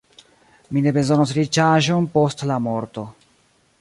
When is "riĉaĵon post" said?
1.39-2.45